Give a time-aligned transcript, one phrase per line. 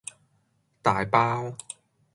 [0.81, 1.55] 大包